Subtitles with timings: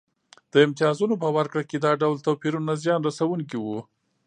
[0.51, 3.79] د امتیازونو په ورکړه کې دا ډول توپیرونه زیان رسونکي وو